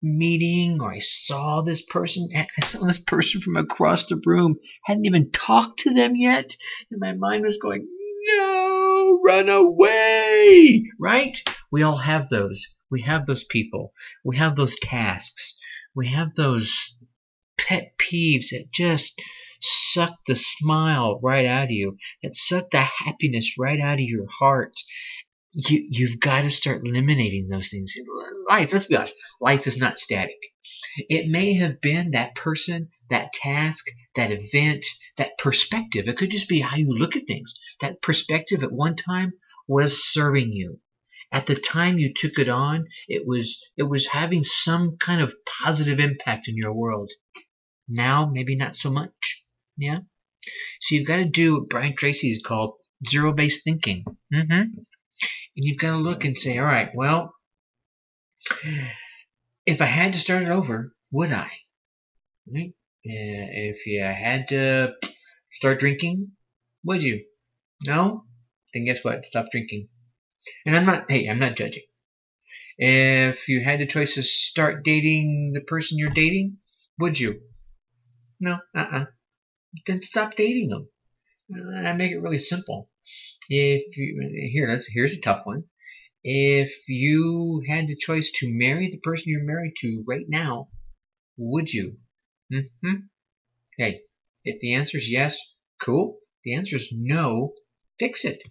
meeting 0.02 0.78
or 0.80 0.94
I 0.94 1.00
saw 1.00 1.60
this 1.60 1.82
person. 1.90 2.28
I 2.34 2.46
saw 2.66 2.86
this 2.86 3.02
person 3.06 3.42
from 3.42 3.56
across 3.56 4.06
the 4.08 4.20
room. 4.24 4.56
Hadn't 4.84 5.04
even 5.04 5.30
talked 5.30 5.80
to 5.80 5.92
them 5.92 6.16
yet. 6.16 6.46
And 6.90 6.98
my 6.98 7.12
mind 7.12 7.42
was 7.42 7.58
going, 7.60 7.86
no, 8.38 9.20
run 9.22 9.50
away. 9.50 10.84
Right? 10.98 11.36
We 11.70 11.82
all 11.82 11.98
have 11.98 12.30
those. 12.30 12.66
We 12.90 13.02
have 13.02 13.26
those 13.26 13.44
people. 13.48 13.92
We 14.24 14.38
have 14.38 14.56
those 14.56 14.76
tasks. 14.82 15.54
We 15.94 16.08
have 16.08 16.34
those 16.36 16.72
pet 17.58 17.92
peeves 17.98 18.48
that 18.50 18.70
just 18.72 19.12
suck 19.60 20.18
the 20.26 20.36
smile 20.36 21.20
right 21.22 21.46
out 21.46 21.64
of 21.64 21.70
you, 21.70 21.96
that 22.22 22.34
suck 22.34 22.70
the 22.70 22.82
happiness 22.82 23.54
right 23.58 23.80
out 23.80 23.94
of 23.94 24.00
your 24.00 24.26
heart. 24.38 24.72
You, 25.52 25.86
you've 25.90 26.20
got 26.20 26.42
to 26.42 26.50
start 26.50 26.82
eliminating 26.84 27.48
those 27.48 27.68
things. 27.70 27.92
Life, 28.48 28.70
let's 28.72 28.86
be 28.86 28.96
honest, 28.96 29.14
life 29.40 29.66
is 29.66 29.76
not 29.76 29.98
static. 29.98 30.36
It 31.08 31.28
may 31.28 31.54
have 31.54 31.80
been 31.80 32.10
that 32.12 32.34
person, 32.34 32.88
that 33.10 33.32
task, 33.32 33.84
that 34.16 34.30
event, 34.30 34.84
that 35.18 35.38
perspective. 35.38 36.08
It 36.08 36.16
could 36.16 36.30
just 36.30 36.48
be 36.48 36.60
how 36.60 36.76
you 36.76 36.92
look 36.96 37.14
at 37.14 37.26
things. 37.26 37.54
That 37.80 38.02
perspective 38.02 38.62
at 38.62 38.72
one 38.72 38.96
time 38.96 39.34
was 39.68 40.02
serving 40.02 40.52
you. 40.52 40.80
At 41.32 41.46
the 41.46 41.54
time 41.54 41.98
you 41.98 42.12
took 42.12 42.38
it 42.38 42.48
on, 42.48 42.88
it 43.06 43.24
was 43.24 43.56
it 43.76 43.84
was 43.84 44.08
having 44.12 44.42
some 44.42 44.96
kind 44.96 45.20
of 45.20 45.34
positive 45.62 46.00
impact 46.00 46.48
in 46.48 46.56
your 46.56 46.72
world. 46.72 47.12
Now, 47.88 48.26
maybe 48.26 48.56
not 48.56 48.74
so 48.74 48.90
much. 48.90 49.42
Yeah? 49.76 49.98
So 50.82 50.94
you've 50.94 51.06
got 51.06 51.16
to 51.16 51.28
do 51.28 51.54
what 51.54 51.68
Brian 51.68 51.94
Tracy 51.96 52.32
has 52.32 52.42
called 52.44 52.74
zero 53.08 53.32
based 53.32 53.60
thinking. 53.64 54.04
Mm-hmm. 54.32 54.52
And 54.52 54.76
you've 55.54 55.78
got 55.78 55.92
to 55.92 55.96
look 55.96 56.24
and 56.24 56.36
say, 56.36 56.58
all 56.58 56.64
right, 56.64 56.90
well, 56.94 57.34
if 59.66 59.80
I 59.80 59.86
had 59.86 60.12
to 60.12 60.18
start 60.18 60.42
it 60.42 60.48
over, 60.48 60.94
would 61.12 61.30
I? 61.30 61.50
Right? 62.52 62.72
If 63.02 63.86
you 63.86 64.02
had 64.02 64.48
to 64.48 64.92
start 65.52 65.80
drinking, 65.80 66.32
would 66.84 67.02
you? 67.02 67.24
No? 67.84 68.24
Then 68.72 68.84
guess 68.84 68.98
what? 69.02 69.24
Stop 69.24 69.46
drinking. 69.50 69.88
And 70.64 70.76
I'm 70.76 70.86
not, 70.86 71.10
hey, 71.10 71.28
I'm 71.28 71.38
not 71.38 71.56
judging. 71.56 71.82
If 72.78 73.48
you 73.48 73.62
had 73.62 73.80
the 73.80 73.86
choice 73.86 74.14
to 74.14 74.22
start 74.22 74.84
dating 74.84 75.52
the 75.54 75.60
person 75.60 75.98
you're 75.98 76.14
dating, 76.14 76.58
would 76.98 77.18
you? 77.18 77.40
No, 78.38 78.58
uh-uh. 78.74 79.06
Then 79.86 80.02
stop 80.02 80.36
dating 80.36 80.68
them. 80.68 80.88
I 81.84 81.92
make 81.92 82.12
it 82.12 82.20
really 82.20 82.38
simple. 82.38 82.90
If 83.48 83.96
you, 83.96 84.50
here, 84.52 84.68
let's, 84.68 84.88
here's 84.92 85.14
a 85.14 85.20
tough 85.20 85.42
one. 85.44 85.64
If 86.22 86.70
you 86.86 87.62
had 87.68 87.86
the 87.86 87.96
choice 87.96 88.30
to 88.40 88.48
marry 88.48 88.90
the 88.90 88.98
person 88.98 89.24
you're 89.26 89.42
married 89.42 89.74
to 89.80 90.04
right 90.06 90.26
now, 90.28 90.68
would 91.36 91.72
you? 91.72 91.98
Mm-hmm. 92.52 92.94
Hey, 93.78 94.02
if 94.44 94.60
the 94.60 94.74
answer 94.74 94.98
is 94.98 95.08
yes, 95.08 95.38
cool. 95.82 96.18
If 96.38 96.42
the 96.44 96.54
answer 96.54 96.76
is 96.76 96.92
no, 96.92 97.54
fix 97.98 98.24
it. 98.24 98.42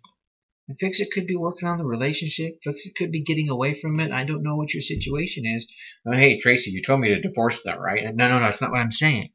And 0.67 0.77
fix 0.79 0.99
it 0.99 1.09
could 1.13 1.27
be 1.27 1.35
working 1.35 1.67
on 1.67 1.77
the 1.77 1.85
relationship. 1.85 2.59
Fix 2.63 2.85
it 2.85 2.95
could 2.95 3.11
be 3.11 3.23
getting 3.23 3.49
away 3.49 3.79
from 3.79 3.99
it. 3.99 4.11
I 4.11 4.23
don't 4.23 4.43
know 4.43 4.55
what 4.55 4.73
your 4.73 4.81
situation 4.81 5.45
is. 5.45 5.67
Oh, 6.07 6.13
hey, 6.13 6.39
Tracy, 6.39 6.71
you 6.71 6.81
told 6.81 7.01
me 7.01 7.09
to 7.09 7.21
divorce 7.21 7.61
them, 7.63 7.79
right? 7.79 8.03
No, 8.03 8.27
no, 8.27 8.39
no, 8.39 8.45
that's 8.45 8.61
not 8.61 8.71
what 8.71 8.79
I'm 8.79 8.91
saying. 8.91 9.29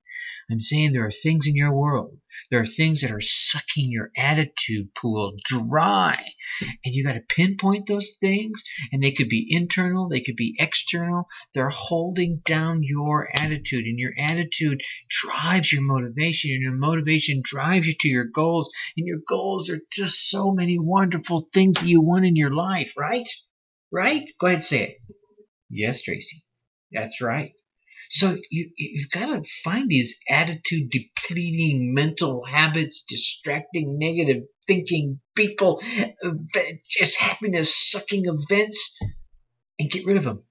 I'm 0.51 0.61
saying 0.61 0.93
there 0.93 1.07
are 1.07 1.13
things 1.23 1.47
in 1.47 1.57
your 1.57 1.73
world. 1.73 2.19
There 2.51 2.61
are 2.61 2.67
things 2.67 3.01
that 3.01 3.11
are 3.11 3.21
sucking 3.21 3.91
your 3.91 4.11
attitude 4.17 4.89
pool 5.01 5.37
dry. 5.45 6.33
And 6.61 6.95
you 6.95 7.05
got 7.05 7.15
to 7.15 7.21
pinpoint 7.21 7.87
those 7.87 8.17
things. 8.21 8.63
And 8.93 9.03
they 9.03 9.13
could 9.13 9.29
be 9.29 9.47
internal, 9.49 10.09
they 10.09 10.21
could 10.21 10.37
be 10.37 10.55
external. 10.59 11.27
They're 11.55 11.71
holding 11.71 12.43
down 12.45 12.83
your 12.83 13.29
attitude. 13.35 13.87
And 13.87 13.99
your 13.99 14.13
attitude 14.19 14.83
drives 15.23 15.73
your 15.73 15.83
motivation. 15.83 16.51
And 16.51 16.63
your 16.63 16.73
motivation 16.73 17.43
drives 17.43 17.87
you 17.87 17.95
to 18.01 18.09
your 18.09 18.27
goals. 18.27 18.71
And 18.97 19.07
your 19.07 19.21
goals 19.29 19.71
are 19.71 19.81
just 19.93 20.15
so 20.29 20.53
many 20.53 20.79
wonderful 20.79 21.49
things 21.55 21.75
that 21.77 21.87
you 21.87 22.03
want 22.03 22.27
in 22.27 22.37
your 22.37 22.55
life, 22.55 22.93
right? 22.97 23.29
Right? 23.93 24.29
Go 24.41 24.49
ahead 24.49 24.59
and 24.59 24.65
say 24.65 24.83
it. 24.83 24.97
Yes, 25.71 26.03
Tracy. 26.03 26.45
That's 26.93 27.21
right. 27.21 27.53
So 28.15 28.37
you, 28.49 28.71
you've 28.77 29.11
got 29.11 29.27
to 29.27 29.43
find 29.65 29.89
these 29.89 30.15
attitude 30.29 30.91
depleting 30.91 31.93
mental 31.93 32.45
habits, 32.45 33.05
distracting, 33.09 33.99
negative 33.99 34.45
thinking 34.69 35.21
people, 35.35 35.83
uh, 36.23 36.31
just 36.89 37.19
happiness 37.19 37.75
sucking 37.91 38.25
events, 38.27 38.97
and 39.81 39.91
get 39.91 40.07
rid 40.07 40.17
of 40.17 40.25
them 40.25 40.45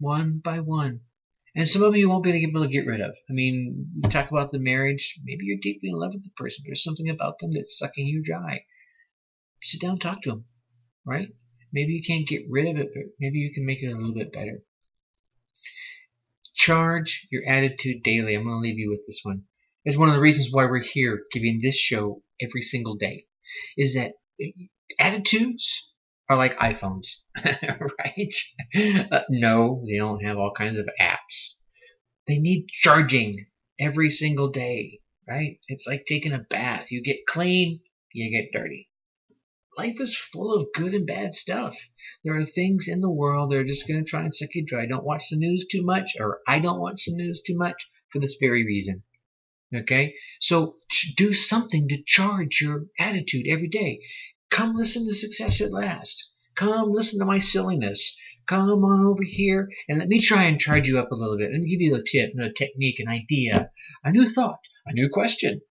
one 0.00 0.40
by 0.42 0.58
one. 0.58 1.00
And 1.54 1.68
some 1.68 1.82
of 1.82 1.94
you 1.94 2.08
won't 2.08 2.24
be 2.24 2.30
able 2.30 2.64
to 2.64 2.72
get 2.72 2.86
rid 2.86 3.00
of. 3.00 3.10
I 3.28 3.32
mean, 3.32 3.90
we 4.02 4.08
talk 4.08 4.30
about 4.30 4.50
the 4.50 4.58
marriage. 4.58 5.14
Maybe 5.24 5.44
you're 5.44 5.58
deeply 5.62 5.90
in 5.90 5.98
love 5.98 6.12
with 6.14 6.24
the 6.24 6.30
person. 6.36 6.62
But 6.64 6.70
there's 6.70 6.84
something 6.84 7.08
about 7.08 7.38
them 7.38 7.50
that's 7.52 7.76
sucking 7.78 8.06
you 8.06 8.22
dry. 8.24 8.64
Sit 9.62 9.80
down, 9.80 9.98
talk 9.98 10.22
to 10.22 10.30
them, 10.30 10.44
right? 11.04 11.28
Maybe 11.72 11.92
you 11.92 12.02
can't 12.06 12.26
get 12.26 12.42
rid 12.48 12.68
of 12.68 12.76
it, 12.76 12.88
but 12.94 13.04
maybe 13.20 13.38
you 13.38 13.52
can 13.52 13.66
make 13.66 13.82
it 13.82 13.92
a 13.92 13.96
little 13.96 14.14
bit 14.14 14.32
better. 14.32 14.62
Charge 16.66 17.26
your 17.30 17.42
attitude 17.46 18.02
daily. 18.02 18.34
I'm 18.34 18.44
going 18.44 18.56
to 18.56 18.60
leave 18.60 18.78
you 18.78 18.90
with 18.90 19.06
this 19.06 19.20
one. 19.22 19.44
It's 19.84 19.96
one 19.96 20.08
of 20.08 20.14
the 20.14 20.20
reasons 20.20 20.48
why 20.50 20.66
we're 20.66 20.82
here 20.82 21.22
giving 21.32 21.60
this 21.62 21.76
show 21.76 22.22
every 22.40 22.60
single 22.60 22.96
day. 22.96 23.24
Is 23.76 23.94
that 23.94 24.12
attitudes 24.98 25.92
are 26.28 26.36
like 26.36 26.58
iPhones, 26.58 27.06
right? 27.44 28.34
Uh, 29.10 29.20
no, 29.30 29.82
they 29.86 29.96
don't 29.96 30.22
have 30.22 30.36
all 30.36 30.52
kinds 30.56 30.78
of 30.78 30.86
apps. 31.00 31.54
They 32.28 32.38
need 32.38 32.66
charging 32.82 33.46
every 33.78 34.10
single 34.10 34.50
day, 34.50 35.00
right? 35.26 35.58
It's 35.68 35.86
like 35.86 36.04
taking 36.06 36.32
a 36.32 36.46
bath. 36.50 36.86
You 36.90 37.02
get 37.02 37.26
clean, 37.26 37.80
you 38.12 38.30
get 38.30 38.52
dirty 38.52 38.89
life 39.80 39.96
is 39.98 40.18
full 40.30 40.52
of 40.52 40.68
good 40.74 40.92
and 40.92 41.06
bad 41.06 41.32
stuff. 41.32 41.74
There 42.22 42.38
are 42.38 42.44
things 42.44 42.84
in 42.86 43.00
the 43.00 43.10
world 43.10 43.50
that 43.50 43.56
are 43.56 43.64
just 43.64 43.88
going 43.88 44.04
to 44.04 44.10
try 44.10 44.24
and 44.24 44.34
suck 44.34 44.50
you 44.52 44.62
dry. 44.66 44.84
Don't 44.84 45.06
watch 45.06 45.22
the 45.30 45.38
news 45.38 45.66
too 45.72 45.82
much, 45.82 46.16
or 46.18 46.40
I 46.46 46.60
don't 46.60 46.82
watch 46.82 47.04
the 47.06 47.14
news 47.14 47.40
too 47.46 47.56
much 47.56 47.76
for 48.12 48.18
this 48.18 48.36
very 48.38 48.62
reason. 48.62 49.04
Okay? 49.74 50.12
So 50.38 50.76
do 51.16 51.32
something 51.32 51.88
to 51.88 52.02
charge 52.06 52.58
your 52.60 52.88
attitude 52.98 53.46
every 53.48 53.68
day. 53.68 54.00
Come 54.50 54.74
listen 54.74 55.06
to 55.06 55.14
Success 55.14 55.62
at 55.62 55.72
Last. 55.72 56.24
Come 56.56 56.92
listen 56.92 57.18
to 57.20 57.24
my 57.24 57.38
silliness. 57.38 58.14
Come 58.46 58.84
on 58.84 59.06
over 59.06 59.24
here 59.24 59.70
and 59.88 59.98
let 59.98 60.08
me 60.08 60.20
try 60.20 60.44
and 60.44 60.60
charge 60.60 60.88
you 60.88 60.98
up 60.98 61.10
a 61.10 61.14
little 61.14 61.38
bit. 61.38 61.52
Let 61.52 61.60
me 61.62 61.70
give 61.70 61.80
you 61.80 61.94
a 61.94 62.04
tip, 62.04 62.34
a 62.38 62.52
technique, 62.52 62.98
an 62.98 63.08
idea, 63.08 63.70
a 64.04 64.12
new 64.12 64.28
thought, 64.28 64.60
a 64.84 64.92
new 64.92 65.08
question. 65.08 65.62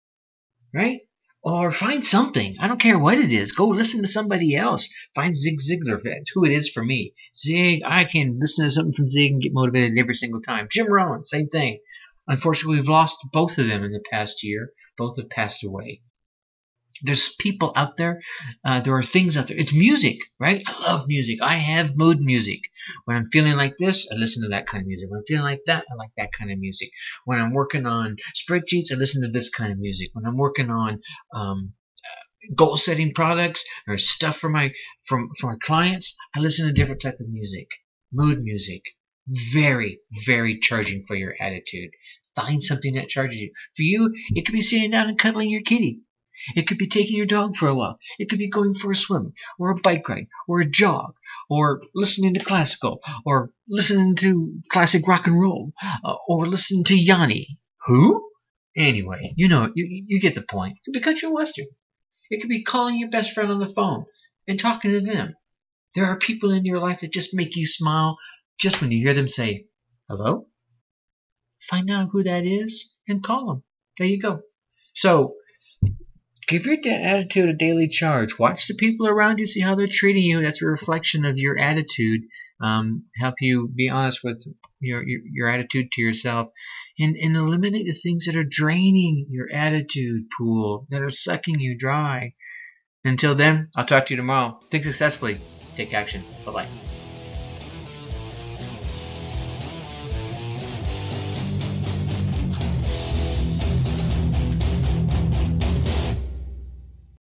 Right? 0.74 1.02
Or 1.42 1.72
find 1.72 2.06
something. 2.06 2.58
I 2.60 2.68
don't 2.68 2.82
care 2.82 3.00
what 3.00 3.18
it 3.18 3.32
is. 3.32 3.54
Go 3.54 3.68
listen 3.68 4.02
to 4.02 4.10
somebody 4.10 4.56
else. 4.56 4.90
Find 5.16 5.38
Zig 5.38 5.60
Ziglar. 5.60 6.02
That's 6.04 6.32
who 6.34 6.44
it 6.44 6.52
is 6.52 6.70
for 6.74 6.84
me. 6.84 7.14
Zig, 7.34 7.82
I 7.86 8.04
can 8.04 8.40
listen 8.42 8.66
to 8.66 8.72
something 8.72 8.94
from 8.94 9.10
Zig 9.10 9.32
and 9.32 9.42
get 9.42 9.54
motivated 9.54 9.98
every 9.98 10.16
single 10.16 10.42
time. 10.42 10.68
Jim 10.70 10.88
Rohn, 10.88 11.24
same 11.24 11.48
thing. 11.48 11.80
Unfortunately, 12.28 12.78
we've 12.78 12.90
lost 12.90 13.16
both 13.32 13.58
of 13.58 13.68
them 13.68 13.84
in 13.84 13.94
the 13.94 14.04
past 14.12 14.44
year. 14.44 14.74
Both 14.98 15.18
have 15.18 15.30
passed 15.30 15.64
away. 15.64 16.02
There's 17.04 17.34
people 17.40 17.72
out 17.76 17.98
there. 17.98 18.22
Uh, 18.64 18.82
there 18.82 18.96
are 18.96 19.04
things 19.04 19.38
out 19.38 19.48
there. 19.48 19.58
It's 19.58 19.74
music, 19.74 20.18
right? 20.40 20.62
I 20.66 20.82
love 20.82 21.08
music. 21.08 21.38
I 21.42 21.58
have 21.60 21.96
mood 21.96 22.20
music. 22.20 22.60
When 23.06 23.16
I'm 23.16 23.30
feeling 23.32 23.54
like 23.56 23.76
this, 23.80 24.08
I 24.12 24.16
listen 24.16 24.44
to 24.44 24.50
that 24.50 24.68
kind 24.68 24.82
of 24.82 24.88
music. 24.88 25.10
When 25.10 25.20
I'm 25.20 25.26
feeling 25.28 25.44
like 25.44 25.62
that, 25.66 25.86
I 25.92 25.96
like 25.96 26.12
that 26.18 26.32
kind 26.38 26.52
of 26.52 26.60
music. 26.60 26.90
When 27.26 27.40
I'm 27.40 27.54
working 27.54 27.86
on 27.86 28.18
spreadsheets, 28.36 28.92
I 28.92 28.96
listen 28.96 29.22
to 29.22 29.32
this 29.32 29.50
kind 29.50 29.72
of 29.72 29.80
music. 29.80 30.10
When 30.14 30.26
I'm 30.26 30.38
working 30.38 30.70
on 30.70 31.02
um, 31.34 31.74
goal 32.56 32.78
setting 32.78 33.14
products 33.14 33.64
or 33.88 33.98
stuff 33.98 34.38
for 34.38 34.50
my 34.50 34.74
from 35.08 35.30
for 35.40 35.52
my 35.52 35.58
clients, 35.62 36.16
I 36.36 36.40
listen 36.40 36.68
to 36.68 36.74
different 36.74 37.02
type 37.02 37.20
of 37.20 37.30
music. 37.30 37.68
Mood 38.12 38.44
music. 38.44 38.82
Very, 39.54 40.00
very 40.26 40.60
charging 40.60 41.06
for 41.08 41.16
your 41.16 41.36
attitude. 41.40 41.92
Find 42.36 42.64
something 42.64 42.96
that 42.96 43.10
charges 43.10 43.38
you. 43.38 43.52
For 43.76 43.84
you, 43.84 44.12
it 44.30 44.46
could 44.46 44.54
be 44.54 44.62
sitting 44.62 44.92
down 44.92 45.10
and 45.10 45.20
cuddling 45.20 45.50
your 45.50 45.62
kitty. 45.62 46.00
It 46.56 46.68
could 46.68 46.78
be 46.78 46.88
taking 46.88 47.16
your 47.16 47.26
dog 47.26 47.56
for 47.56 47.68
a 47.68 47.76
walk. 47.76 47.98
It 48.18 48.30
could 48.30 48.40
be 48.40 48.50
going 48.50 48.76
for 48.76 48.92
a 48.92 48.96
swim, 48.96 49.34
or 49.58 49.72
a 49.72 49.80
bike 49.80 50.08
ride, 50.08 50.28
or 50.48 50.62
a 50.62 50.70
jog, 50.70 51.16
or 51.50 51.82
listening 51.94 52.34
to 52.36 52.44
classical, 52.44 53.02
or 53.26 53.52
listening 53.68 54.16
to 54.22 54.62
classic 54.72 55.08
rock 55.08 55.28
and 55.28 55.40
roll, 55.40 55.74
uh, 56.04 56.16
or 56.28 56.48
listening 56.48 56.84
to 56.86 56.96
Yanni. 56.96 57.58
Who? 57.88 58.30
Anyway, 58.78 59.34
you 59.36 59.48
know, 59.48 59.72
you, 59.76 60.06
you 60.08 60.22
get 60.22 60.36
the 60.36 60.42
point. 60.42 60.78
It 60.78 60.82
could 60.86 61.00
be 61.00 61.04
country 61.04 61.30
western. 61.30 61.68
It 62.30 62.42
could 62.42 62.50
be 62.50 62.64
calling 62.64 62.98
your 62.98 63.10
best 63.10 63.34
friend 63.34 63.52
on 63.52 63.60
the 63.60 63.74
phone 63.74 64.06
and 64.48 64.60
talking 64.60 64.92
to 64.92 65.02
them. 65.02 65.36
There 65.96 66.06
are 66.06 66.18
people 66.18 66.52
in 66.52 66.66
your 66.66 66.80
life 66.80 67.00
that 67.02 67.12
just 67.12 67.34
make 67.34 67.56
you 67.56 67.66
smile 67.66 68.18
just 68.60 68.80
when 68.80 68.92
you 68.92 69.04
hear 69.06 69.16
them 69.16 69.28
say, 69.28 69.66
hello? 70.08 70.48
Find 71.70 71.90
out 71.90 72.10
who 72.12 72.24
that 72.24 72.46
is 72.46 72.94
and 73.08 73.24
call 73.24 73.48
them. 73.48 73.64
There 73.98 74.08
you 74.08 74.22
go. 74.22 74.42
So, 74.94 75.36
Give 76.50 76.66
your 76.66 76.78
attitude 76.92 77.48
a 77.48 77.54
daily 77.54 77.88
charge. 77.88 78.40
Watch 78.40 78.66
the 78.68 78.76
people 78.76 79.08
around 79.08 79.38
you, 79.38 79.46
see 79.46 79.62
how 79.62 79.76
they're 79.76 79.88
treating 79.90 80.24
you. 80.24 80.42
That's 80.42 80.64
a 80.64 80.66
reflection 80.66 81.24
of 81.24 81.38
your 81.38 81.58
attitude. 81.60 82.22
Um, 82.62 83.04
help 83.22 83.36
you 83.40 83.70
be 83.74 83.88
honest 83.88 84.20
with 84.24 84.44
your, 84.80 85.08
your, 85.08 85.22
your 85.32 85.50
attitude 85.50 85.92
to 85.94 86.02
yourself, 86.02 86.50
and 86.98 87.16
and 87.16 87.36
eliminate 87.36 87.86
the 87.86 87.98
things 88.02 88.26
that 88.26 88.36
are 88.36 88.44
draining 88.44 89.28
your 89.30 89.48
attitude 89.54 90.24
pool, 90.38 90.88
that 90.90 91.02
are 91.02 91.12
sucking 91.12 91.60
you 91.60 91.78
dry. 91.78 92.34
Until 93.06 93.38
then, 93.38 93.70
I'll 93.76 93.86
talk 93.86 94.08
to 94.08 94.14
you 94.14 94.18
tomorrow. 94.18 94.60
Think 94.72 94.84
successfully. 94.84 95.40
take 95.78 95.94
action. 95.94 96.26
Bye 96.46 96.52
bye. 96.52 96.99